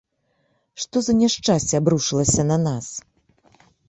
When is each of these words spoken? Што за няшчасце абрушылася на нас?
Што 0.85 0.97
за 1.07 1.13
няшчасце 1.19 1.73
абрушылася 1.81 2.43
на 2.53 2.57
нас? 2.65 2.87